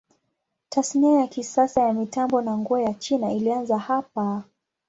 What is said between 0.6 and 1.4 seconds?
Tasnia ya